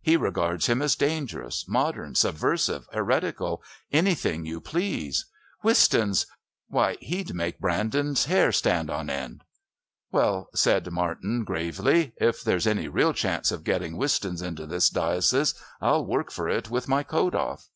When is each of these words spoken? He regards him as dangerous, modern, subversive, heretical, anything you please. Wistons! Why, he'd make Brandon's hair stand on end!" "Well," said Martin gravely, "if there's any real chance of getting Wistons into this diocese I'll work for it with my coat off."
He 0.00 0.16
regards 0.16 0.68
him 0.70 0.80
as 0.80 0.96
dangerous, 0.96 1.68
modern, 1.68 2.14
subversive, 2.14 2.86
heretical, 2.94 3.62
anything 3.92 4.46
you 4.46 4.58
please. 4.58 5.26
Wistons! 5.62 6.24
Why, 6.70 6.96
he'd 7.00 7.34
make 7.34 7.58
Brandon's 7.60 8.24
hair 8.24 8.52
stand 8.52 8.88
on 8.88 9.10
end!" 9.10 9.44
"Well," 10.10 10.48
said 10.54 10.90
Martin 10.90 11.44
gravely, 11.44 12.14
"if 12.16 12.42
there's 12.42 12.66
any 12.66 12.88
real 12.88 13.12
chance 13.12 13.52
of 13.52 13.64
getting 13.64 13.98
Wistons 13.98 14.40
into 14.40 14.64
this 14.64 14.88
diocese 14.88 15.52
I'll 15.78 16.06
work 16.06 16.30
for 16.30 16.48
it 16.48 16.70
with 16.70 16.88
my 16.88 17.02
coat 17.02 17.34
off." 17.34 17.68